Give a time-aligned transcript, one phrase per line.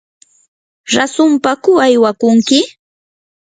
[0.93, 2.59] ¿rasunpaku aywakunki?